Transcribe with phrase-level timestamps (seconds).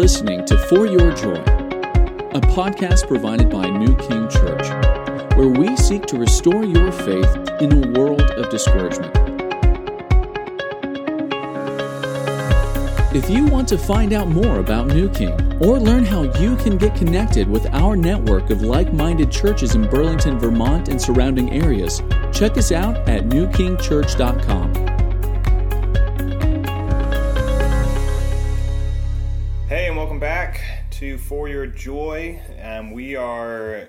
[0.00, 1.42] listening to For Your Joy,
[2.32, 4.66] a podcast provided by New King Church,
[5.36, 9.14] where we seek to restore your faith in a world of discouragement.
[13.14, 16.78] If you want to find out more about New King or learn how you can
[16.78, 22.02] get connected with our network of like minded churches in Burlington, Vermont, and surrounding areas,
[22.32, 24.79] check us out at newkingchurch.com.
[31.00, 32.42] to For Your Joy.
[32.62, 33.88] Um, we are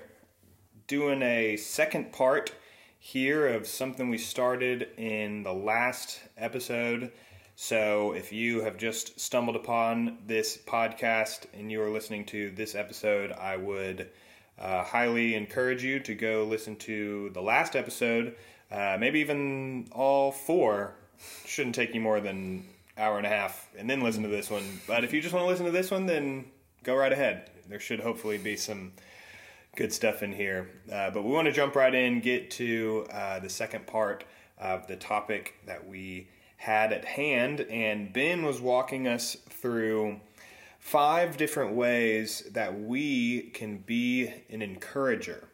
[0.86, 2.54] doing a second part
[2.98, 7.12] here of something we started in the last episode.
[7.54, 12.74] So, if you have just stumbled upon this podcast and you are listening to this
[12.74, 14.08] episode, I would
[14.58, 18.36] uh, highly encourage you to go listen to the last episode,
[18.70, 20.94] uh, maybe even all four.
[21.44, 22.64] Shouldn't take you more than
[22.96, 24.64] hour and a half, and then listen to this one.
[24.86, 26.46] But if you just want to listen to this one, then
[26.82, 27.50] go right ahead.
[27.68, 28.92] There should hopefully be some
[29.76, 30.70] good stuff in here.
[30.92, 34.24] Uh, but we want to jump right in, get to uh, the second part
[34.58, 37.60] of the topic that we had at hand.
[37.62, 40.20] And Ben was walking us through
[40.78, 45.48] five different ways that we can be an encourager.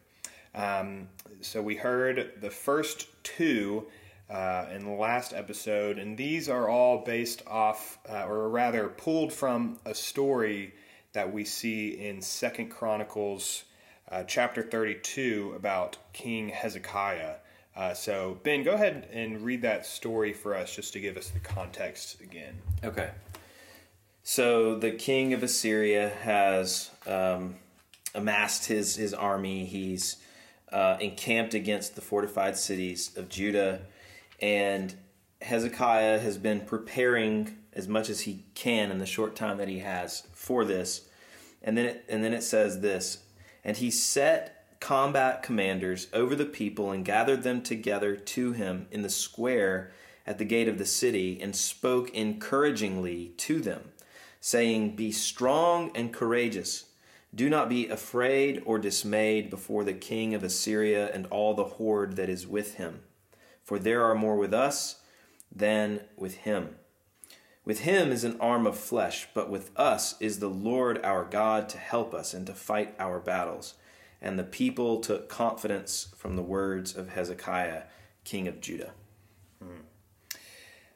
[0.55, 1.07] Um,
[1.41, 3.87] so we heard the first two
[4.29, 9.31] uh, in the last episode, and these are all based off, uh, or rather, pulled
[9.31, 10.73] from a story
[11.13, 13.63] that we see in Second Chronicles
[14.11, 17.35] uh, chapter 32 about King Hezekiah.
[17.75, 21.29] Uh, so, Ben, go ahead and read that story for us just to give us
[21.29, 22.55] the context again.
[22.83, 23.11] Okay.
[24.23, 27.55] So the king of Assyria has um,
[28.13, 29.65] amassed his, his army.
[29.65, 30.17] He's
[30.71, 33.81] uh, encamped against the fortified cities of Judah.
[34.41, 34.93] And
[35.41, 39.79] Hezekiah has been preparing as much as he can in the short time that he
[39.79, 41.07] has for this.
[41.63, 43.23] And then it, and then it says this
[43.63, 49.01] And he set combat commanders over the people and gathered them together to him in
[49.01, 49.91] the square
[50.27, 53.91] at the gate of the city and spoke encouragingly to them,
[54.39, 56.85] saying, Be strong and courageous.
[57.33, 62.15] Do not be afraid or dismayed before the king of Assyria and all the horde
[62.15, 63.01] that is with him.
[63.63, 65.01] For there are more with us
[65.51, 66.75] than with him.
[67.69, 71.69] With him is an arm of flesh, but with us is the Lord our God
[71.69, 73.75] to help us and to fight our battles
[74.19, 77.83] and the people took confidence from the words of Hezekiah,
[78.23, 78.89] king of Judah.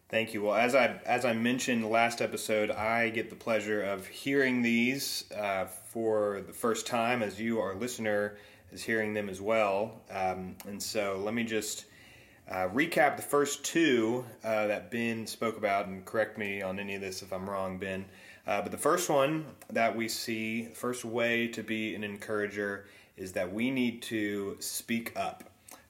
[0.10, 0.42] Thank you.
[0.42, 5.26] Well, as I as I mentioned last episode, I get the pleasure of hearing these
[5.32, 8.38] uh, for the first time, as you, our listener,
[8.72, 10.02] is hearing them as well.
[10.10, 11.86] Um, and so, let me just
[12.50, 16.96] uh, recap the first two uh, that Ben spoke about, and correct me on any
[16.96, 18.06] of this if I'm wrong, Ben.
[18.46, 22.86] Uh, but the first one that we see, the first way to be an encourager
[23.16, 25.46] is that we need to speak up.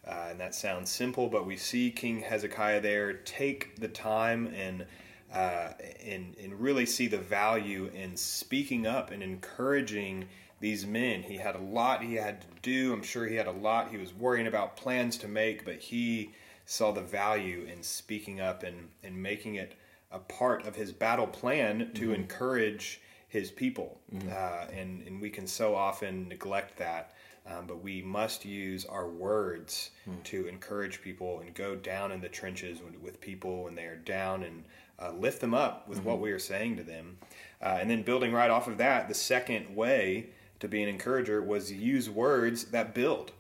[0.06, 4.86] Uh, and that sounds simple, but we see King Hezekiah there take the time and
[5.34, 5.74] uh,
[6.06, 10.26] and and really see the value in speaking up and encouraging
[10.60, 11.24] these men.
[11.24, 12.94] He had a lot he had to do.
[12.94, 16.32] I'm sure he had a lot he was worrying about plans to make, but he
[16.66, 19.76] saw the value in speaking up and and making it
[20.12, 22.14] a part of his battle plan to mm-hmm.
[22.14, 24.00] encourage his people.
[24.14, 24.30] Mm-hmm.
[24.30, 27.14] Uh, and and we can so often neglect that.
[27.46, 30.14] Um, but we must use our words hmm.
[30.24, 33.98] to encourage people and go down in the trenches with, with people when they are
[33.98, 34.64] down and
[34.98, 36.08] uh, lift them up with mm-hmm.
[36.08, 37.18] what we are saying to them.
[37.62, 40.28] Uh, and then building right off of that, the second way
[40.62, 43.34] to be an encourager was use words that build.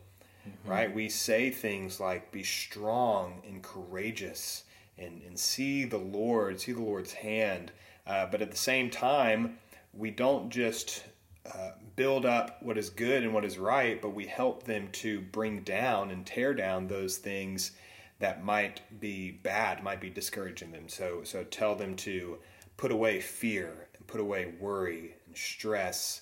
[0.47, 0.69] Mm-hmm.
[0.69, 0.93] Right?
[0.93, 4.63] We say things like be strong and courageous
[4.97, 7.71] and, and see the Lord, see the Lord's hand.
[8.05, 9.57] Uh, but at the same time,
[9.93, 11.05] we don't just
[11.45, 15.21] uh, build up what is good and what is right, but we help them to
[15.21, 17.71] bring down and tear down those things
[18.19, 20.87] that might be bad, might be discouraging them.
[20.87, 22.37] So, so tell them to
[22.77, 26.21] put away fear and put away worry and stress.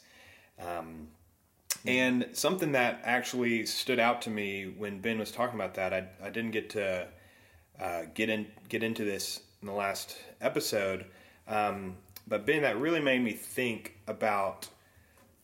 [0.59, 1.07] Um,
[1.85, 6.05] and something that actually stood out to me when Ben was talking about that, I,
[6.23, 7.07] I didn't get to
[7.79, 11.05] uh, get in get into this in the last episode,
[11.47, 11.95] um,
[12.27, 14.67] but Ben, that really made me think about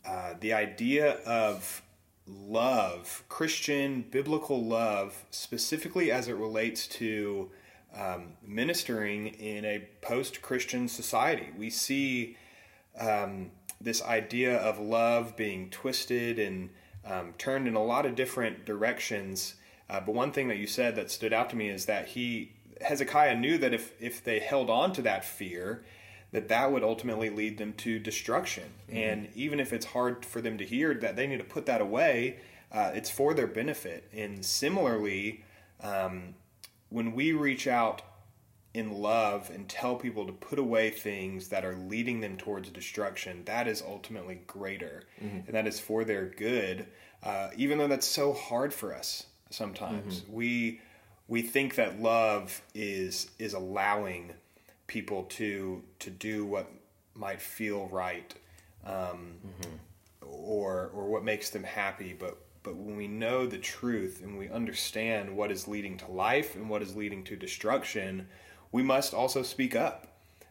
[0.06, 1.82] uh, the idea of
[2.28, 7.50] love, Christian biblical love, specifically as it relates to
[7.96, 11.50] um, ministering in a post Christian society.
[11.58, 12.38] We see
[13.00, 16.70] um, this idea of love being twisted and
[17.06, 19.56] um, turned in a lot of different directions.
[19.90, 22.52] Uh, but one thing that you said that stood out to me is that he
[22.82, 25.84] Hezekiah knew that if if they held on to that fear,
[26.32, 28.66] that that would ultimately lead them to destruction.
[28.88, 28.98] Mm-hmm.
[28.98, 31.82] And even if it's hard for them to hear that they need to put that
[31.82, 32.40] away,
[32.72, 34.10] uh, it's for their benefit.
[34.14, 35.44] And similarly,
[35.82, 36.36] um,
[36.90, 38.02] when we reach out
[38.78, 43.42] in love and tell people to put away things that are leading them towards destruction,
[43.46, 45.04] that is ultimately greater.
[45.20, 45.48] Mm-hmm.
[45.48, 46.86] And that is for their good,
[47.24, 50.22] uh, even though that's so hard for us sometimes.
[50.22, 50.34] Mm-hmm.
[50.34, 50.82] We
[51.28, 54.34] we think that love is is allowing
[54.86, 56.72] people to to do what
[57.16, 58.32] might feel right
[58.86, 59.76] um, mm-hmm.
[60.22, 64.50] or or what makes them happy but but when we know the truth and we
[64.50, 68.28] understand what is leading to life and what is leading to destruction
[68.72, 70.08] we must also speak up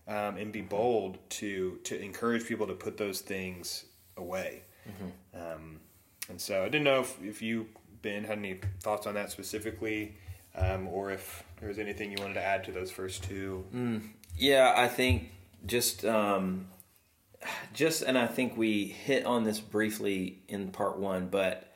[0.08, 3.84] um, and be bold to to encourage people to put those things
[4.16, 4.62] away.
[4.88, 5.40] Mm-hmm.
[5.40, 5.80] um,
[6.28, 7.66] and so I didn't know if, if you
[8.02, 10.16] Ben had any thoughts on that specifically
[10.56, 13.64] um, or if there was anything you wanted to add to those first two.
[13.74, 14.02] Mm,
[14.36, 15.30] yeah, I think
[15.66, 16.68] just um,
[17.72, 21.72] just and I think we hit on this briefly in part one, but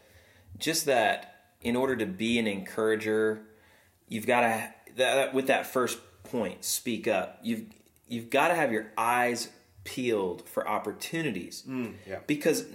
[0.58, 3.42] just that in order to be an encourager,
[4.08, 5.98] you've got to that, with that first
[6.30, 7.38] point, speak up.
[7.42, 7.64] You've
[8.08, 9.48] you've got to have your eyes
[9.84, 11.62] peeled for opportunities.
[11.68, 12.18] Mm, yeah.
[12.26, 12.66] Because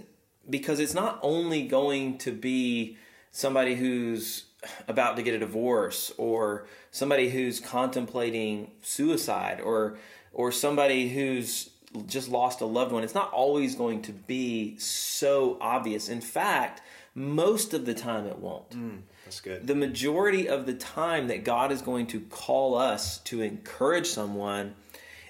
[0.48, 2.96] because it's not only going to be
[3.30, 4.44] somebody who's
[4.88, 9.98] about to get a divorce or somebody who's contemplating suicide or
[10.32, 11.70] or somebody who's
[12.06, 16.82] just lost a loved one it's not always going to be so obvious in fact
[17.14, 21.44] most of the time it won't mm, that's good the majority of the time that
[21.44, 24.74] god is going to call us to encourage someone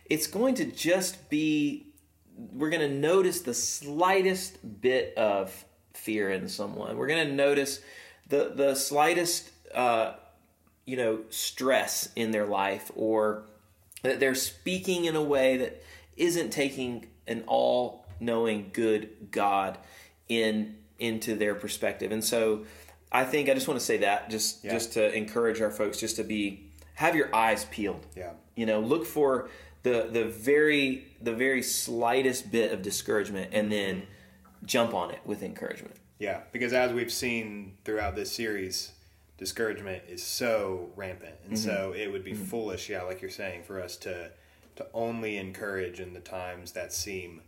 [0.05, 1.87] it's going to just be
[2.53, 5.65] we're going to notice the slightest bit of
[5.95, 7.81] fear in someone we're going to notice
[8.29, 10.15] the the slightest uh,
[10.85, 13.45] you know stress in their life or
[14.03, 15.83] that they're speaking in a way that
[16.17, 19.79] isn't taking an all-knowing good God
[20.29, 22.11] in into their perspective.
[22.11, 22.65] And so
[23.13, 24.73] I think I just want to say that just yeah.
[24.73, 28.07] just to encourage our folks just to be have your eyes peeled.
[28.17, 28.33] Yeah.
[28.55, 29.49] You know, look for
[29.83, 34.03] the the very the very slightest bit of discouragement and then
[34.65, 35.97] jump on it with encouragement.
[36.19, 38.93] Yeah, because as we've seen throughout this series,
[39.37, 41.69] discouragement is so rampant, and mm-hmm.
[41.69, 42.45] so it would be mm-hmm.
[42.45, 44.31] foolish, yeah, like you're saying, for us to
[44.77, 47.41] to only encourage in the times that seem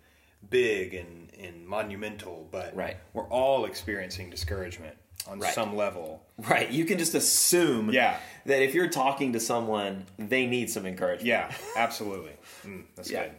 [0.48, 2.96] big and, and monumental, but right.
[3.12, 4.96] we're all experiencing discouragement
[5.26, 5.54] on right.
[5.54, 6.22] some level.
[6.38, 6.70] Right.
[6.70, 8.18] You can just assume yeah.
[8.46, 11.26] that if you're talking to someone, they need some encouragement.
[11.26, 12.32] Yeah, absolutely.
[12.64, 13.24] Mm, that's yeah.
[13.24, 13.32] good.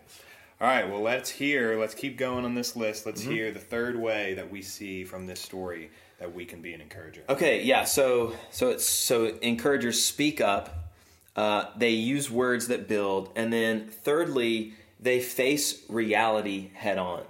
[0.62, 3.06] All right, well, let's hear, let's keep going on this list.
[3.06, 3.31] Let's mm-hmm.
[3.31, 5.90] hear the third way that we see from this story
[6.20, 7.22] that we can be an encourager.
[7.30, 7.86] Okay, yeah.
[7.86, 10.92] So, so it's so encouragers speak up.
[11.34, 17.22] Uh, they use words that build, and then thirdly, they face reality head on.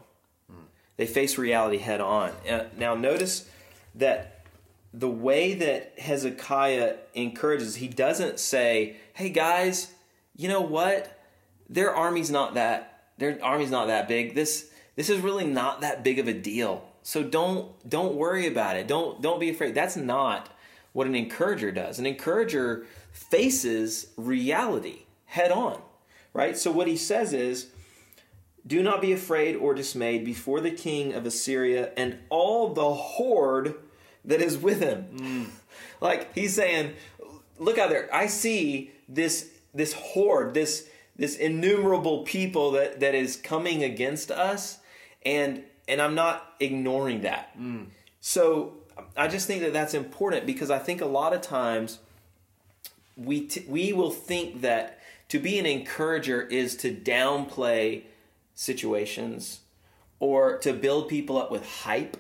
[0.52, 0.64] Mm.
[0.98, 2.32] They face reality head on.
[2.50, 3.48] Uh, now, notice
[3.94, 4.39] that
[4.94, 9.94] the way that Hezekiah encourages, he doesn't say, "Hey guys,
[10.36, 11.20] you know what?
[11.70, 12.90] Their army's not that
[13.20, 14.34] their army's not that big.
[14.34, 16.86] This this is really not that big of a deal.
[17.04, 18.88] So don't don't worry about it.
[18.88, 19.76] Don't don't be afraid.
[19.76, 20.50] That's not
[20.94, 22.00] what an encourager does.
[22.00, 25.82] An encourager faces reality head on,
[26.34, 26.58] right?
[26.58, 27.68] So what he says is
[28.66, 33.76] do not be afraid or dismayed before the king of Assyria and all the horde
[34.30, 35.06] that is with him.
[35.14, 35.46] Mm.
[36.02, 36.94] Like he's saying,
[37.58, 38.10] look out there.
[38.14, 44.80] I see this this horde, this this innumerable people that, that is coming against us
[45.26, 47.58] and and I'm not ignoring that.
[47.60, 47.88] Mm.
[48.22, 48.76] So
[49.18, 52.00] I just think that that's important because I think a lot of times
[53.18, 58.04] we t- we will think that to be an encourager is to downplay
[58.54, 59.62] situations
[60.20, 62.18] or to build people up with hype,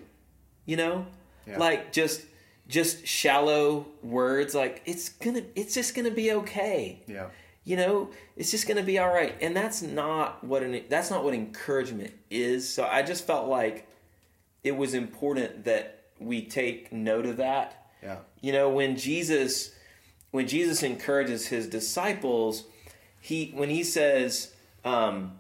[0.66, 1.06] you know?
[1.50, 1.58] Yeah.
[1.58, 2.22] Like just
[2.68, 7.02] just shallow words like it's to it's just going to be okay.
[7.08, 7.28] Yeah.
[7.64, 9.36] You know it's just going to be all right.
[9.42, 12.68] And that's not what an that's not what encouragement is.
[12.68, 13.88] So i just felt like
[14.64, 17.88] it was important that we take note of that.
[18.04, 18.18] Yeah.
[18.42, 19.72] You know when jesus
[20.32, 22.66] when jesus encourages his disciples
[23.20, 24.54] he when he says
[24.86, 25.34] um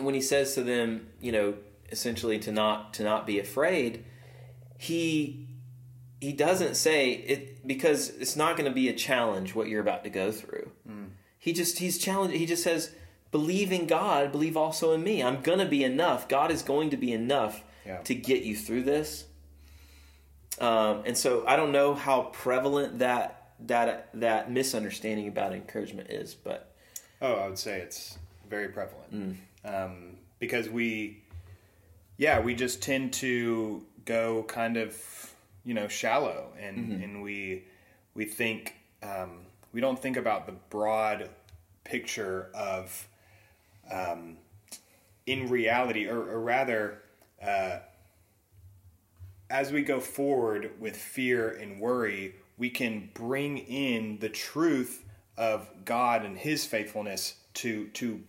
[0.00, 1.54] when he says to them you know
[1.90, 4.04] essentially to not to not be afraid
[4.78, 5.48] he
[6.20, 10.04] he doesn't say it because it's not going to be a challenge what you're about
[10.04, 11.06] to go through mm
[11.46, 12.34] he just he's challenged.
[12.36, 12.90] He just says,
[13.30, 14.32] "Believe in God.
[14.32, 15.22] Believe also in me.
[15.22, 16.28] I'm gonna be enough.
[16.28, 17.98] God is going to be enough yeah.
[17.98, 19.26] to get you through this."
[20.60, 26.34] Um, and so I don't know how prevalent that that that misunderstanding about encouragement is,
[26.34, 26.74] but
[27.22, 28.18] oh, I would say it's
[28.50, 31.22] very prevalent um, because we,
[32.16, 34.96] yeah, we just tend to go kind of
[35.64, 36.48] you know shallow.
[36.58, 37.64] And and we
[38.14, 39.40] we think um,
[39.72, 41.28] we don't think about the broad
[41.84, 43.06] picture of
[43.92, 44.38] um,
[45.26, 47.02] in reality or, or rather
[47.44, 47.78] uh,
[49.50, 55.04] as we go forward with fear and worry, we can bring in the truth
[55.36, 58.22] of God and His faithfulness to to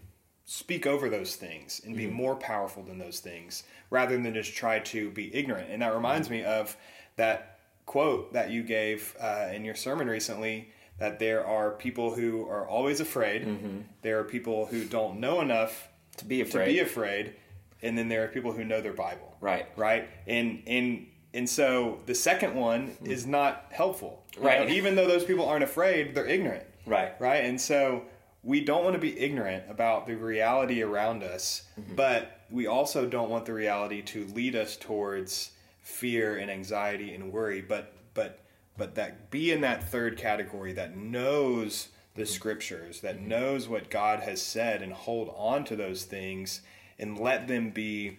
[0.50, 2.16] speak over those things and be mm-hmm.
[2.16, 5.70] more powerful than those things, rather than just try to be ignorant.
[5.70, 6.76] And that reminds me of
[7.18, 10.70] that quote that you gave uh, in your sermon recently.
[11.00, 13.44] That there are people who are always afraid.
[13.46, 13.82] Mm-hmm.
[14.02, 16.66] There are people who don't know enough To be afraid.
[16.66, 17.36] to be afraid,
[17.84, 19.68] and then there are people who know their Bible Right.
[19.76, 23.12] right and and and so the second one hmm.
[23.12, 24.70] is not helpful You know, Right.
[24.72, 27.14] even though those people aren't afraid they're ignorant Right.
[27.20, 28.04] right and so
[28.48, 31.96] we don't want to be ignorant about the reality around us mm-hmm.
[31.96, 35.52] but we also don't want the reality to lead us towards
[35.82, 37.62] fear and anxiety and worry.
[37.62, 38.40] But but
[38.78, 42.32] but that be in that third category that knows the mm-hmm.
[42.32, 43.30] scriptures that mm-hmm.
[43.30, 46.62] knows what God has said and hold on to those things
[47.00, 48.18] and let them be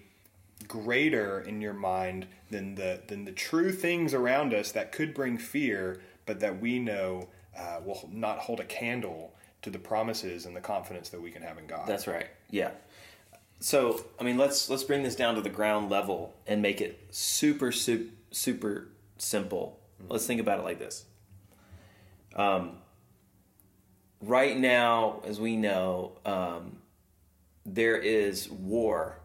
[0.67, 5.39] greater in your mind than the than the true things around us that could bring
[5.39, 9.33] fear, but that we know uh, will not hold a candle
[9.63, 11.87] to the promises and the confidence that we can have in God.
[11.87, 12.27] That's right.
[12.51, 12.71] Yeah.
[13.61, 17.07] So, I mean, let's let's bring this down to the ground level and make it
[17.11, 18.89] super super super
[19.19, 19.81] simple.
[20.09, 21.05] Let's think about it like this.
[22.37, 22.79] Um,
[24.21, 26.79] right now, as we know, um,
[27.67, 29.19] there is war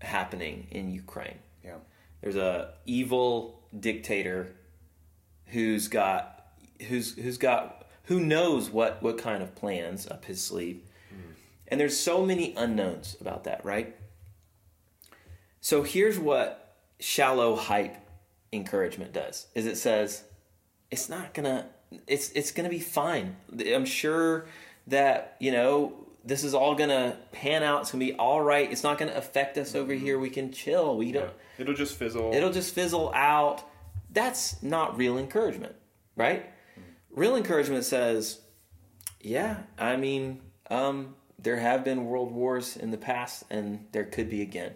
[0.00, 1.38] happening in Ukraine.
[1.62, 1.76] yeah,
[2.22, 4.54] There's a evil dictator
[5.46, 6.46] who's got
[6.88, 10.82] who's who's got who knows what what kind of plans up his sleeve.
[11.12, 11.34] Mm.
[11.68, 13.96] And there's so many unknowns about that, right?
[15.60, 17.96] So here's what shallow hype
[18.52, 19.46] encouragement does.
[19.54, 20.24] Is it says
[20.90, 21.66] it's not to
[22.06, 23.36] it's it's to be fine.
[23.66, 24.46] I'm sure
[24.86, 25.94] that, you know,
[26.24, 27.82] this is all to pan out.
[27.82, 28.70] It's to be all right.
[28.70, 30.04] It's not to affect us over mm-hmm.
[30.04, 30.18] here.
[30.18, 30.96] We can chill.
[30.96, 32.32] We don't it'll just fizzle.
[32.34, 33.62] it'll just fizzle out.
[34.10, 35.74] That's not real encouragement,
[36.16, 36.50] right?
[37.14, 38.40] Real encouragement says,
[39.20, 44.28] yeah, I mean, um, there have been world wars in the past, and there could
[44.28, 44.72] be again.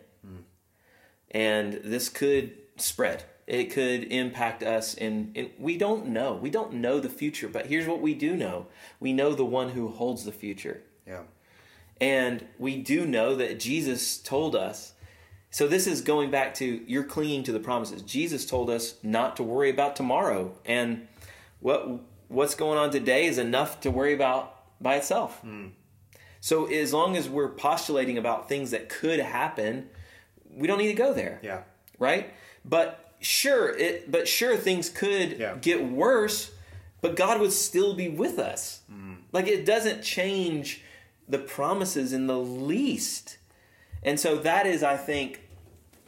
[1.30, 3.25] And this could spread.
[3.47, 6.35] It could impact us, and, and we don't know.
[6.35, 8.66] We don't know the future, but here's what we do know
[9.00, 10.83] we know the one who holds the future.
[11.07, 11.23] yeah,
[12.00, 14.92] And we do know that Jesus told us.
[15.50, 18.02] So this is going back to you're clinging to the promises.
[18.02, 21.09] Jesus told us not to worry about tomorrow, and
[21.61, 21.88] what
[22.28, 25.42] what's going on today is enough to worry about by itself.
[26.40, 29.88] So as long as we're postulating about things that could happen,
[30.54, 31.62] we don't need to go there yeah,
[31.99, 32.32] right?
[32.64, 35.56] But sure, it but sure things could Yeah.
[35.61, 36.52] get worse,
[37.00, 38.82] but God would still be with us.
[38.92, 39.14] Mm-hmm.
[39.32, 40.82] Like it doesn't change
[41.28, 43.38] the promises in the least.
[44.02, 45.40] And so that is I think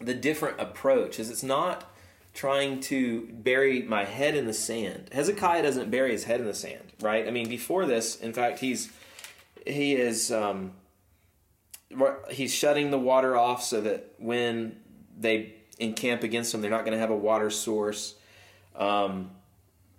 [0.00, 1.89] the different approach is it's not
[2.32, 5.10] trying to bury my head in the sand.
[5.12, 7.26] Hezekiah doesn't bury his head in the sand, right?
[7.26, 8.90] I mean, before this, in fact, he's
[9.66, 10.72] he is um,
[12.30, 14.76] he's shutting the water off so that when
[15.18, 18.14] they encamp against him, they're not going to have a water source.
[18.76, 19.30] Um,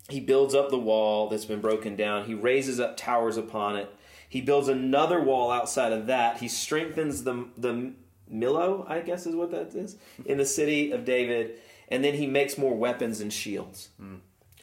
[0.10, 2.26] he builds up the wall that's been broken down.
[2.26, 3.94] He raises up towers upon it.
[4.28, 6.38] He builds another wall outside of that.
[6.38, 7.94] He strengthens the the
[8.32, 11.60] Millo, I guess is what that is, in the city of David,
[11.92, 13.90] and then he makes more weapons and shields.
[14.00, 14.16] Hmm.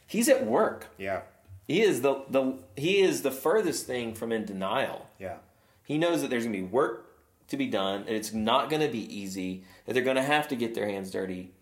[0.06, 0.86] He's at work.
[0.98, 1.20] yeah,
[1.66, 5.06] He is the, the he is the furthest thing from in denial.
[5.18, 5.36] yeah,
[5.84, 7.04] He knows that there's going to be work
[7.48, 10.48] to be done, and it's not going to be easy, that they're going to have
[10.48, 11.52] to get their hands dirty.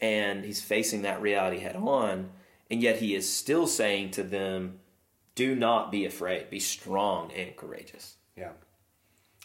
[0.00, 2.30] And he's facing that reality head on,
[2.70, 4.80] and yet he is still saying to them,
[5.34, 8.16] Do not be afraid, be strong and courageous.
[8.36, 8.52] yeah,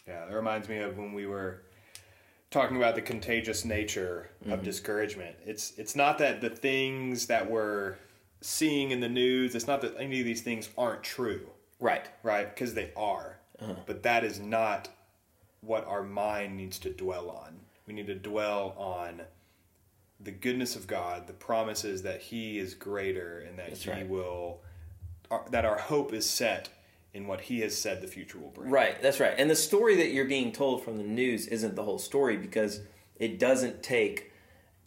[0.07, 0.25] yeah.
[0.25, 1.63] That reminds me of when we were
[2.51, 4.63] talking about the contagious nature of mm-hmm.
[4.63, 5.35] discouragement.
[5.45, 7.95] It's it's not that the things that we're
[8.41, 9.55] seeing in the news.
[9.55, 11.49] It's not that any of these things aren't true.
[11.79, 12.05] Right.
[12.23, 12.53] right?
[12.53, 13.39] Because they are.
[13.59, 13.75] Uh-huh.
[13.85, 14.89] But that is not
[15.61, 17.59] what our mind needs to dwell on.
[17.85, 19.21] We need to dwell on
[20.19, 24.07] the goodness of God, the promises that He is greater and that He right.
[24.07, 24.61] will,
[25.31, 26.69] our, that our hope is set
[27.13, 28.69] in what He has said the future will bring.
[28.69, 29.33] Right, that's right.
[29.37, 32.81] And the story that you're being told from the news isn't the whole story because
[33.17, 34.31] it doesn't take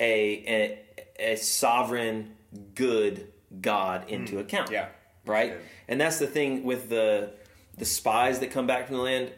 [0.00, 0.78] a
[1.18, 2.34] a, a sovereign
[2.74, 4.40] good God into hmm.
[4.40, 4.70] account.
[4.70, 4.88] Yeah.
[5.24, 5.54] Right?
[5.88, 7.34] And that's the thing with the
[7.76, 9.32] the spies that come back from the land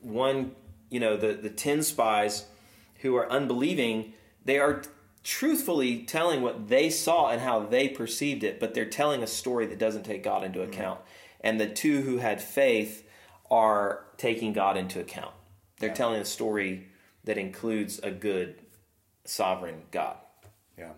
[0.00, 0.52] one,
[0.90, 2.46] you know, the the ten spies
[3.00, 4.12] who are unbelieving,
[4.44, 4.82] they are
[5.22, 9.66] truthfully telling what they saw and how they perceived it, but they're telling a story
[9.66, 10.70] that doesn't take God into hmm.
[10.70, 11.00] account.
[11.42, 13.06] And the two who had faith
[13.50, 15.34] are taking God into account.
[15.78, 15.94] They're Yeah.
[15.94, 16.88] telling a story
[17.24, 18.60] that includes a good
[19.24, 20.16] sovereign God.
[20.78, 20.92] Yeah.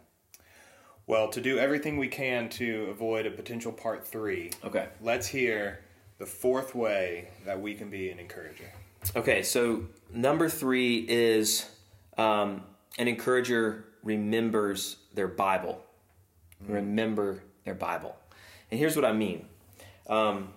[1.07, 4.89] Well, to do everything we can to avoid a potential part three, Okay.
[5.01, 5.81] let's hear
[6.19, 8.71] the fourth way that we can be an encourager.
[9.17, 11.69] Okay, so number three is
[12.19, 12.63] um,
[12.99, 15.83] an encourager remembers their Bible.
[16.61, 18.17] Remember their Bible.
[18.71, 19.49] And here's what I mean
[20.09, 20.49] um,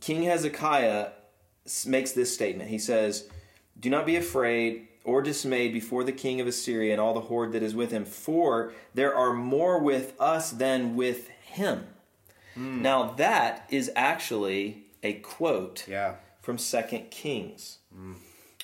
[0.00, 1.08] King Hezekiah
[1.86, 2.70] makes this statement.
[2.70, 3.28] He says,
[3.78, 7.52] Do not be afraid or dismayed before the king of Assyria and all the horde
[7.52, 11.86] that is with him, for there are more with us than with him.
[12.54, 16.16] Now, that is actually a quote Yeah.
[16.42, 17.78] from Second Kings.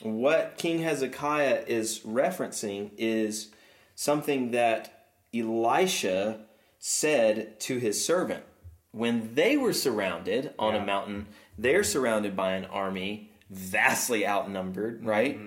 [0.03, 3.49] What King Hezekiah is referencing is
[3.95, 6.41] something that Elisha
[6.79, 8.45] said to his servant.
[8.93, 10.83] When they were surrounded on Yeah.
[10.83, 11.27] a mountain,
[11.57, 15.39] they're surrounded by an army vastly outnumbered, right?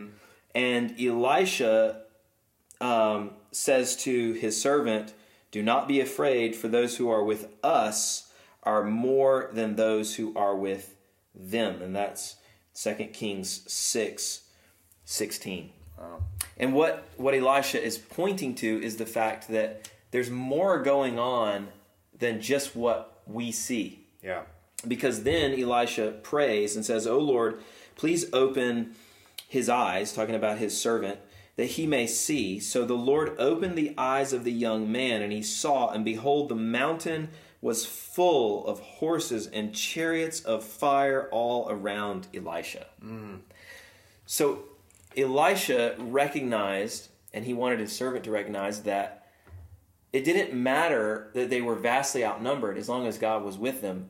[0.56, 2.02] And Elisha
[2.80, 5.14] um, says to his servant,
[5.52, 8.32] Do not be afraid, for those who are with us
[8.64, 10.96] are more than those who are with
[11.36, 11.82] them.
[11.82, 12.36] And that's
[12.76, 14.42] 2 Kings 6
[15.06, 15.72] 16.
[16.58, 21.68] And what, what Elisha is pointing to is the fact that there's more going on
[22.18, 24.44] than just what we see Yeah.
[24.88, 27.62] because then Elisha prays and says, "O Lord,
[27.96, 28.96] please open
[29.48, 31.20] his eyes," talking about his servant,
[31.56, 35.32] "that he may see." So the Lord opened the eyes of the young man, and
[35.32, 37.30] he saw, and behold, the mountain
[37.62, 42.88] was full of horses and chariots of fire all around Elisha.
[43.04, 43.42] Mm.
[44.26, 44.64] So
[45.16, 49.21] Elisha recognized, and he wanted his servant to recognize that
[50.14, 54.10] it didn't matter that they were vastly outnumbered as long as God was with them.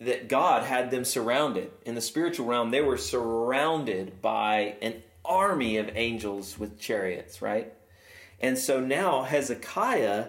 [0.00, 1.70] That God had them surrounded.
[1.84, 7.72] In the spiritual realm, they were surrounded by an army of angels with chariots, right?
[8.40, 10.28] And so now Hezekiah,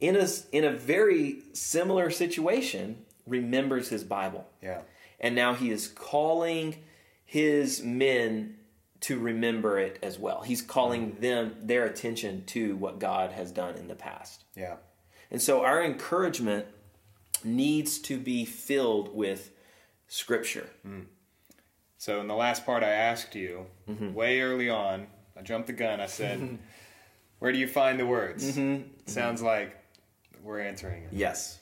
[0.00, 4.46] in a, in a very similar situation, remembers his Bible.
[4.62, 4.80] Yeah.
[5.20, 6.76] And now he is calling
[7.24, 8.56] his men
[9.04, 10.40] to remember it as well.
[10.40, 11.20] He's calling mm.
[11.20, 14.44] them their attention to what God has done in the past.
[14.56, 14.76] Yeah.
[15.30, 16.64] And so our encouragement
[17.44, 19.50] needs to be filled with
[20.08, 20.70] scripture.
[20.86, 21.04] Mm.
[21.98, 24.14] So in the last part, I asked you mm-hmm.
[24.14, 25.06] way early on.
[25.38, 26.00] I jumped the gun.
[26.00, 26.56] I said, mm-hmm.
[27.40, 28.88] "Where do you find the words?" Mm-hmm.
[29.04, 29.76] Sounds like
[30.42, 31.10] we're answering it.
[31.12, 31.58] Yes.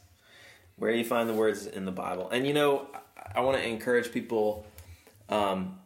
[0.76, 2.31] Where do you find the words in the Bible.
[2.31, 4.64] And you know, I, I want to encourage people.
[5.28, 5.78] Um,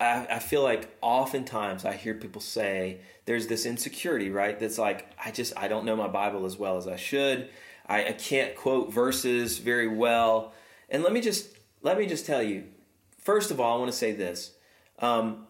[0.00, 4.58] I, I feel like oftentimes I hear people say there's this insecurity, right?
[4.58, 7.48] That's like, I just, I don't know my Bible as well as I should.
[7.86, 10.52] I, I can't quote verses very well.
[10.88, 12.64] And let me just, let me just tell you,
[13.18, 14.52] first of all, I want to say this.
[14.98, 15.46] Um,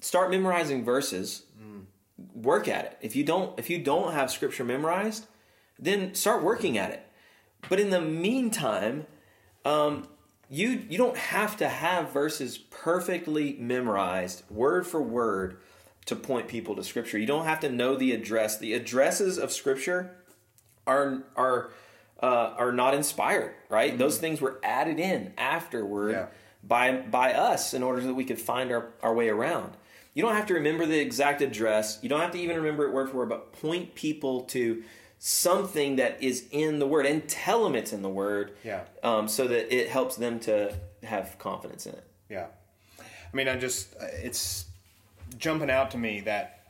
[0.00, 1.44] start memorizing verses
[2.34, 2.98] work at it.
[3.00, 5.26] If you don't if you don't have scripture memorized,
[5.78, 7.06] then start working at it.
[7.68, 9.06] But in the meantime,
[9.64, 10.08] um,
[10.52, 15.56] you you don't have to have verses perfectly memorized word for word
[16.04, 17.16] to point people to scripture.
[17.18, 18.58] You don't have to know the address.
[18.58, 20.14] The addresses of scripture
[20.86, 21.70] are are
[22.22, 23.96] uh, are not inspired, right?
[23.96, 26.26] Those things were added in afterward Yeah.
[26.62, 29.72] by by us in order that we could find our, our way around.
[30.14, 31.98] You don't have to remember the exact address.
[32.02, 34.84] You don't have to even remember it word for word, but point people to
[35.24, 38.50] something that is in the word and tell them it's in the word.
[38.64, 38.80] Yeah.
[39.04, 42.04] Um, so that it helps them to have confidence in it.
[42.28, 42.46] Yeah.
[42.98, 44.66] I mean, I just, it's
[45.38, 46.64] jumping out to me that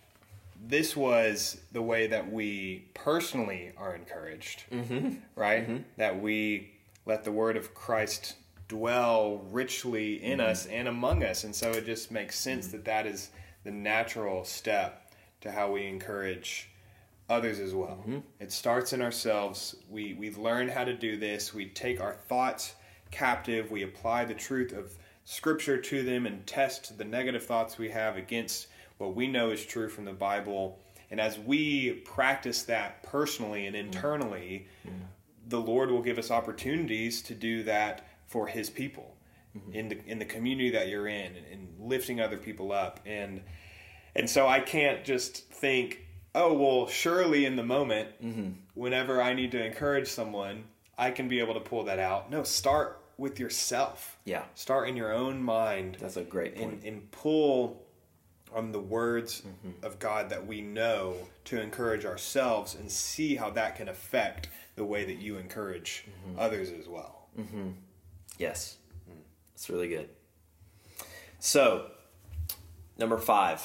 [0.69, 5.15] this was the way that we personally are encouraged, mm-hmm.
[5.35, 5.97] right?
[5.97, 6.75] That we
[7.07, 8.37] let the word of Christ
[8.69, 11.45] dwell richly in us and among us.
[11.45, 13.31] And so it just makes sense that that is
[13.65, 15.11] the natural step
[15.41, 16.69] to how we encourage
[17.33, 17.99] others as well.
[18.03, 18.18] Mm-hmm.
[18.38, 19.77] It starts in ourselves.
[19.90, 21.53] We we learn how to do this.
[21.55, 22.75] We take our thoughts
[23.11, 23.71] captive.
[23.71, 24.92] We apply the truth of
[25.25, 28.68] scripture to them and test the negative thoughts we have against
[28.99, 30.79] what we know is true from the Bible.
[31.11, 33.87] And as we practice that personally and mm-hmm.
[33.87, 34.68] internally,
[35.49, 39.16] the Lord will give us opportunities to do that for his people
[39.57, 39.73] mm-hmm.
[39.73, 43.42] in the in the community that you're in and, and lifting other people up and
[44.14, 46.01] and so I can't just think,
[46.35, 48.09] oh, well, surely in the moment,
[48.75, 50.64] whenever I need to encourage someone,
[50.99, 52.31] I can be able to pull that out.
[52.31, 54.18] No, start with yourself.
[54.25, 54.45] Yeah.
[54.55, 55.97] Start in your own mind.
[56.01, 56.73] That's a great point.
[56.73, 57.83] and, and pull
[58.55, 59.85] on the words Mm-hmm.
[59.87, 61.14] of God that we know
[61.47, 66.38] to encourage ourselves and see how that can affect the way that you encourage Mm-hmm.
[66.38, 67.27] others as well.
[68.38, 68.77] Yes.
[69.55, 70.09] It's really good.
[71.38, 71.87] So,
[72.99, 73.61] number five.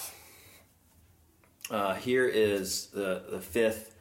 [1.70, 3.94] Uh, here is the, the fifth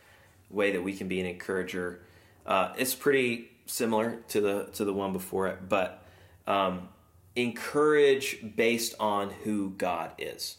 [0.51, 2.01] way that we can be an encourager.
[2.45, 6.05] Uh, it's pretty similar to the to the one before it, but
[6.47, 6.89] um,
[7.35, 10.59] encourage based on who God is.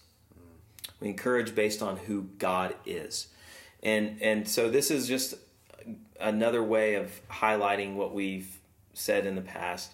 [0.99, 3.27] We encourage based on who God is,
[3.81, 5.35] and and so this is just
[6.19, 8.59] another way of highlighting what we've
[8.93, 9.91] said in the past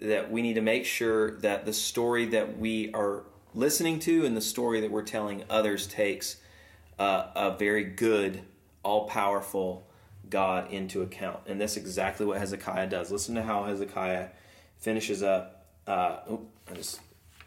[0.00, 3.24] that we need to make sure that the story that we are
[3.54, 6.36] listening to and the story that we're telling others takes
[6.98, 8.42] uh, a very good,
[8.82, 9.86] all powerful
[10.28, 11.40] God into account.
[11.46, 13.10] And that's exactly what Hezekiah does.
[13.10, 14.28] Listen to how Hezekiah
[14.78, 15.66] finishes up.
[15.86, 17.00] Uh, oop, I just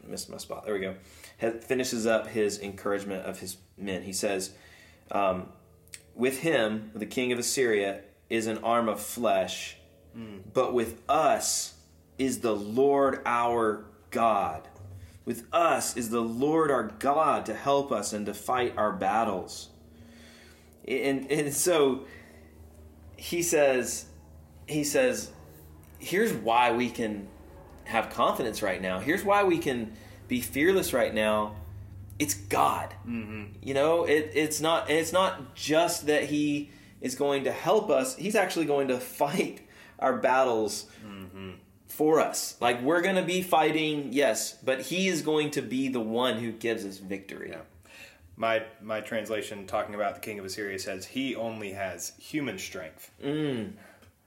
[0.05, 0.65] missed my spot.
[0.65, 0.95] There we go.
[1.37, 4.03] He finishes up his encouragement of his men.
[4.03, 4.51] He says,
[5.11, 5.49] um,
[6.15, 9.77] With him, the king of Assyria, is an arm of flesh,
[10.53, 11.75] but with us
[12.17, 14.67] is the Lord our God.
[15.25, 19.69] With us is the Lord our God to help us and to fight our battles.
[20.87, 22.05] And, and so
[23.17, 24.05] he says,
[24.67, 25.31] he says,
[25.97, 27.27] here's why we can
[27.85, 28.99] have confidence right now.
[28.99, 29.93] Here's why we can
[30.27, 31.55] be fearless right now.
[32.17, 32.93] It's God.
[33.07, 33.43] Mm-hmm.
[33.61, 34.89] You know, it, it's not.
[34.89, 38.15] It's not just that He is going to help us.
[38.15, 39.61] He's actually going to fight
[39.99, 41.14] our battles mm.
[41.95, 42.55] For us.
[42.59, 46.37] Like we're going to be fighting, yes, but He is going to be the one
[46.39, 47.51] who gives us victory.
[47.51, 47.61] Yeah.
[48.37, 53.09] My my translation talking about the king of Assyria says he only has human strength.
[53.23, 53.73] Mm.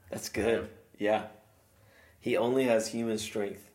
[0.09, 0.67] That's good.
[0.97, 1.27] Yeah.
[2.19, 3.69] He only has human strength.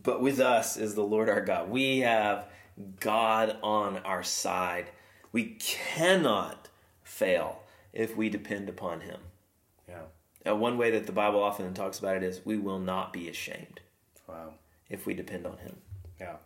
[0.00, 1.70] But with us is the Lord our God.
[1.70, 2.48] We have
[3.00, 4.90] God on our side.
[5.32, 6.68] We cannot
[7.02, 9.20] fail if we depend upon Him.
[10.44, 10.52] Yeah.
[10.52, 13.28] Uh, one way that the Bible often talks about it is we will not be
[13.28, 13.80] ashamed
[14.28, 14.54] Wow.
[14.88, 15.76] if we depend on Him.
[16.20, 16.36] Yeah.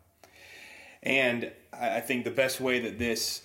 [1.02, 3.42] And I think the best way that this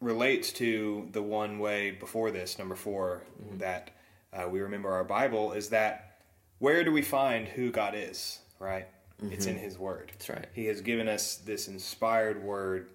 [0.00, 3.22] relates to the one way before this, number 4
[3.58, 3.90] that
[4.32, 6.18] uh, we remember our Bible, is that
[6.58, 8.86] where do we find who God is, right?
[9.30, 10.10] It's in His Word.
[10.12, 10.46] That's right.
[10.52, 12.88] He has given us this inspired Word,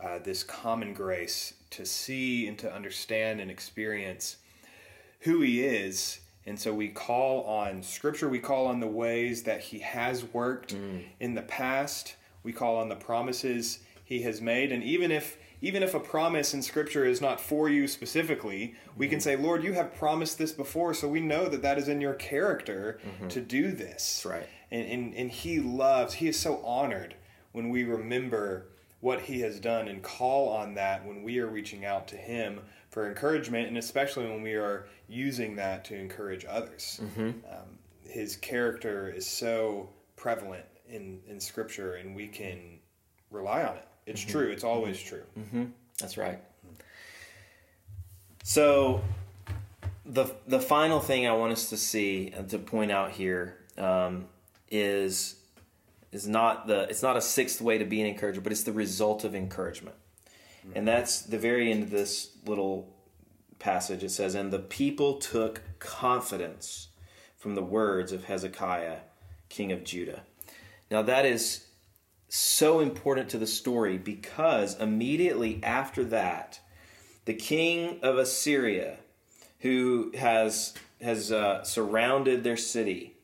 [0.00, 4.38] uh, this common grace to see and to understand and experience
[5.20, 8.28] who he is and so we call on scripture.
[8.28, 11.04] We call on the ways that he has worked mm.
[11.20, 12.14] in the past.
[12.42, 14.72] We call on the promises he has made.
[14.72, 19.08] And even if even if a promise in scripture is not for you specifically we
[19.08, 19.24] can mm-hmm.
[19.24, 20.94] say lord you have promised this before.
[20.94, 23.28] So we know that that is in your character mm-hmm.
[23.28, 24.22] to do this.
[24.22, 24.48] That's right.
[24.70, 27.14] and, and and he loves he is so honored
[27.52, 28.68] when we remember
[29.00, 32.60] what he has done and call on that when we are reaching out to him
[32.90, 37.00] for encouragement and especially when we are using that to encourage others.
[37.50, 42.78] Um, his character is so prevalent in in scripture and we can
[43.30, 43.86] rely on it.
[44.06, 44.48] It's true.
[44.50, 45.24] It's always true.
[46.00, 46.40] That's right.
[48.42, 49.02] So,
[50.06, 54.26] the the final thing I want us to see and to point out here um,
[54.70, 55.36] is
[56.12, 58.72] is not the it's not a sixth way to be an encourager, but it's the
[58.72, 59.96] result of encouragement,
[60.74, 62.94] and that's the very end of this little
[63.58, 64.04] passage.
[64.04, 66.88] It says, "And the people took confidence
[67.36, 69.00] from the words of Hezekiah,
[69.48, 70.24] king of Judah."
[70.90, 71.66] Now that is
[72.28, 76.60] so important to the story because immediately after that,
[77.24, 78.98] the king of Assyria,
[79.60, 83.14] who has has uh, surrounded their city,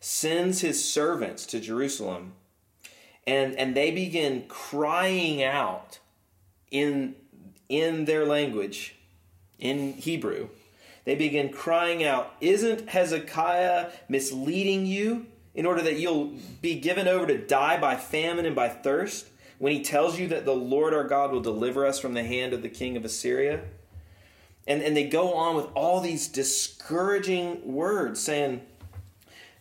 [0.00, 2.34] sends his servants to Jerusalem,
[3.26, 5.98] and and they begin crying out
[6.70, 7.14] in
[7.68, 8.94] in their language,
[9.58, 10.48] in Hebrew.
[11.04, 17.26] They begin crying out, "Isn't Hezekiah misleading you in order that you'll be given over
[17.26, 19.26] to die by famine and by thirst?"
[19.58, 22.52] When he tells you that the Lord our God will deliver us from the hand
[22.52, 23.62] of the king of Assyria?
[24.66, 28.60] And, and they go on with all these discouraging words saying,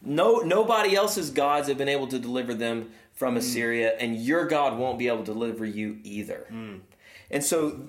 [0.06, 4.78] no, nobody else's gods have been able to deliver them from Assyria, and your God
[4.78, 6.46] won't be able to deliver you either.
[6.50, 6.76] Hmm.
[7.32, 7.82] And so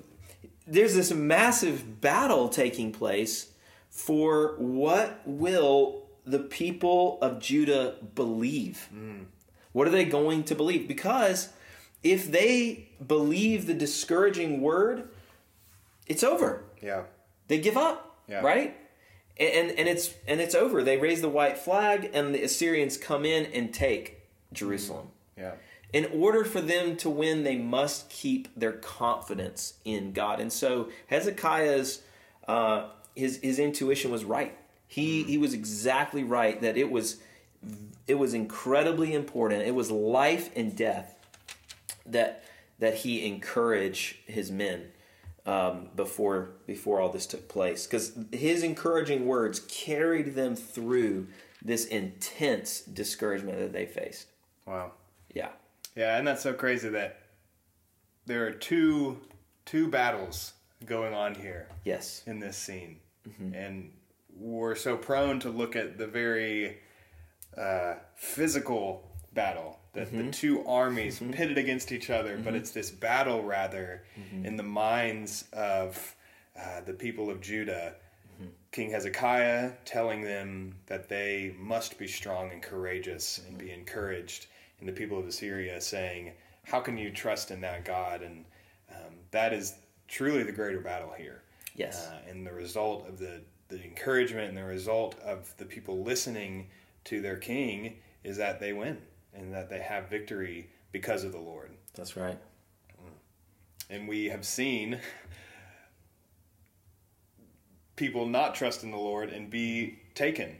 [0.65, 3.51] there's this massive battle taking place
[3.89, 8.89] for what will the people of Judah believe?
[8.93, 9.25] Mm.
[9.71, 10.87] What are they going to believe?
[10.87, 11.49] Because
[12.03, 15.09] if they believe the discouraging word,
[16.05, 17.03] it's over yeah
[17.47, 18.41] they give up Yeah.
[18.41, 18.75] right
[19.39, 20.83] and and it's and it's over.
[20.83, 24.21] They raise the white flag, and the Assyrians come in and take
[24.51, 25.07] Jerusalem.
[25.37, 25.41] Mm.
[25.41, 25.51] Yeah.
[25.93, 30.39] In order for them to win, they must keep their confidence in God.
[30.39, 32.01] And so Hezekiah's
[32.47, 34.57] uh, his his intuition was right.
[34.87, 37.17] He he was exactly right that it was
[38.07, 39.63] it was incredibly important.
[39.63, 41.15] It was life and death
[42.05, 42.43] that
[42.79, 44.87] that he encourage his men
[45.45, 51.27] um, before before all this took place because his encouraging words carried them through
[51.61, 54.27] this intense discouragement that they faced.
[54.65, 54.91] Wow.
[55.33, 55.49] Yeah.
[55.97, 57.19] Yeah, and that's so crazy that
[58.27, 59.19] there are two
[59.65, 60.53] two battles
[60.85, 62.21] going on here Yes.
[62.27, 63.53] in this scene, mm-hmm.
[63.55, 63.91] and
[64.35, 66.77] we're so prone to look at the very
[67.57, 70.29] uh, physical battle that the mm-hmm.
[70.29, 71.31] two armies mm-hmm.
[71.31, 74.03] pitted against each other, but it's this battle rather
[74.43, 76.15] in the minds of
[76.59, 77.95] uh, the people of Judah.
[78.71, 84.45] King Hezekiah telling them that they must be strong and courageous and be encouraged,
[84.79, 88.45] and the people of Assyria saying, "How can you trust in that God?" And
[88.89, 89.75] um, that is
[90.07, 91.43] truly the greater battle here.
[91.75, 92.07] Yes.
[92.07, 96.69] Uh, and the result of the the encouragement and the result of the people listening
[97.03, 98.97] to their king is that they win
[99.33, 101.71] and that they have victory because of the Lord.
[101.95, 102.37] That's right.
[103.89, 104.99] And we have seen
[107.95, 110.57] people not trust in the Lord and be taken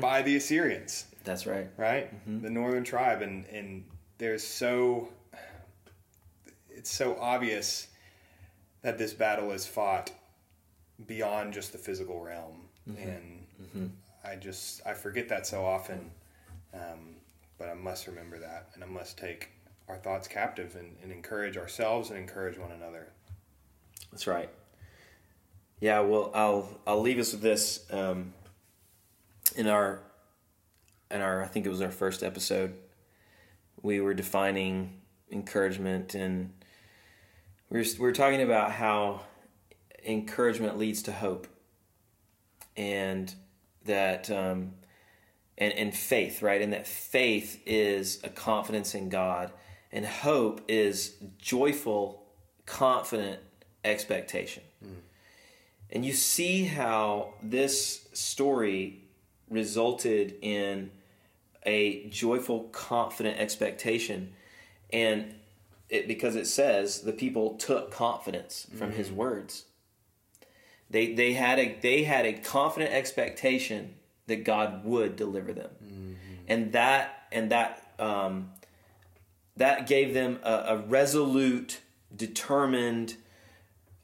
[0.00, 1.68] by the Assyrians, That's right.
[1.76, 2.10] right?
[2.42, 3.84] The northern tribe and and
[4.18, 5.08] there's so
[6.70, 7.88] it's so obvious
[8.82, 10.10] that this battle is fought
[11.06, 13.46] beyond just the physical realm and
[14.24, 16.10] I just I forget that so often
[16.74, 17.16] um,
[17.58, 19.50] but I must remember that and I must take
[19.88, 23.08] our thoughts captive and, and encourage ourselves and encourage one another
[24.12, 24.48] That's right.
[25.80, 27.86] Yeah, well, I'll I'll leave us with this.
[27.90, 28.34] Um,
[29.56, 30.00] in our
[31.10, 32.74] in our I think it was our first episode,
[33.82, 36.52] we were defining encouragement, and
[37.68, 39.22] we were we were talking about how
[40.04, 41.46] encouragement leads to hope,
[42.76, 43.34] and
[43.84, 44.72] that um,
[45.58, 46.62] and and faith, right?
[46.62, 49.52] And that faith is a confidence in God,
[49.92, 52.24] and hope is joyful,
[52.66, 53.40] confident
[53.84, 54.62] expectation.
[55.92, 59.04] And you see how this story
[59.48, 60.90] resulted in
[61.64, 64.32] a joyful, confident expectation.
[64.92, 65.34] And
[65.88, 69.16] it, because it says the people took confidence from his mm-hmm.
[69.16, 69.64] words.
[70.88, 73.94] They, they, had a, they had a confident expectation
[74.26, 75.70] that God would deliver them.
[75.84, 76.12] Mm-hmm.
[76.48, 78.50] And that, and that, um,
[79.56, 81.80] that gave them a, a resolute,
[82.14, 83.16] determined,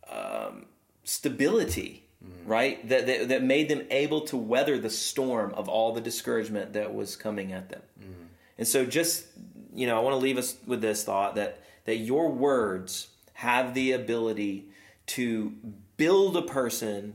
[0.08, 0.66] um,
[1.02, 2.48] stability, Mm-hmm.
[2.50, 2.88] right?
[2.88, 6.94] That, that that made them able to weather the storm of all the discouragement that
[6.94, 7.82] was coming at them.
[8.00, 8.22] Mm-hmm.
[8.58, 9.26] And so, just
[9.74, 13.74] you know, I want to leave us with this thought that that your words have
[13.74, 14.68] the ability
[15.06, 15.54] to
[15.96, 17.14] build a person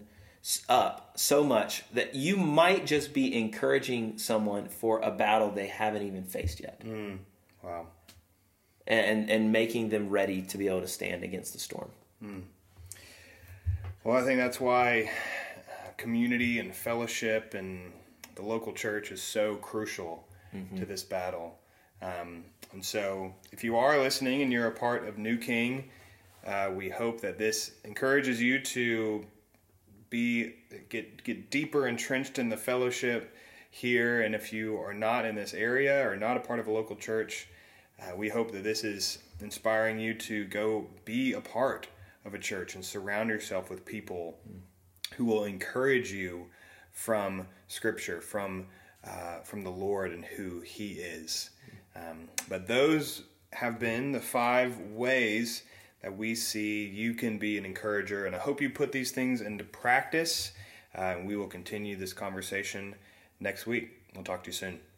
[0.69, 6.01] up so much that you might just be encouraging someone for a battle they haven't
[6.03, 7.17] even faced yet, mm.
[7.61, 7.85] wow
[8.87, 11.89] and and making them ready to be able to stand against the storm.
[12.23, 12.43] Mm.
[14.03, 15.11] Well, I think that's why
[15.97, 17.91] community and fellowship and
[18.33, 20.27] the local church is so crucial
[20.75, 21.59] to this battle.
[22.01, 25.89] Um, and so, if you are listening and you're a part of New King,
[26.45, 29.23] uh, we hope that this encourages you to
[30.09, 30.55] be
[30.89, 33.35] get get deeper entrenched in the fellowship
[33.69, 34.21] here.
[34.21, 36.95] And if you are not in this area or not a part of a local
[36.95, 37.47] church,
[38.01, 41.87] uh, we hope that this is inspiring you to go be a part
[42.25, 44.37] of a church and surround yourself with people
[45.15, 46.47] who will encourage you
[46.91, 48.67] from Scripture, from
[49.03, 51.49] uh, from the Lord and who He is.
[51.95, 55.63] Um, but those have been the five ways
[56.01, 59.41] that we see you can be an encourager, and I hope you put these things
[59.41, 60.53] into practice.
[60.97, 62.95] Uh, and we will continue this conversation
[63.39, 63.91] next week.
[64.13, 64.90] We'll talk to you soon.